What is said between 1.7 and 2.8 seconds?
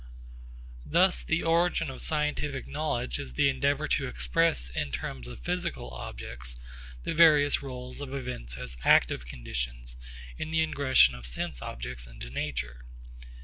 of scientific